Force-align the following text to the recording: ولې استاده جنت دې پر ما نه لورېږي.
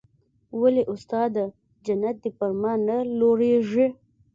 ولې 0.61 0.83
استاده 0.93 1.45
جنت 1.85 2.15
دې 2.23 2.31
پر 2.37 2.51
ما 2.61 2.73
نه 2.87 2.97
لورېږي. 3.19 3.87